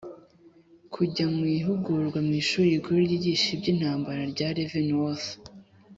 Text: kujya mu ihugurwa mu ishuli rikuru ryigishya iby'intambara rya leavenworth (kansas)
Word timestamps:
kujya 0.93 1.25
mu 1.35 1.43
ihugurwa 1.57 2.19
mu 2.27 2.31
ishuli 2.41 2.73
rikuru 2.75 2.97
ryigishya 3.05 3.49
iby'intambara 3.55 4.21
rya 4.33 4.47
leavenworth 4.57 5.27
(kansas) 5.29 5.41